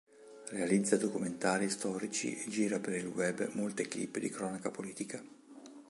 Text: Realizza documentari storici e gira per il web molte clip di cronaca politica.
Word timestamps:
Realizza 0.49 0.97
documentari 0.97 1.69
storici 1.69 2.35
e 2.35 2.49
gira 2.49 2.79
per 2.79 2.95
il 2.95 3.05
web 3.05 3.51
molte 3.53 3.87
clip 3.87 4.17
di 4.17 4.29
cronaca 4.31 4.71
politica. 4.71 5.23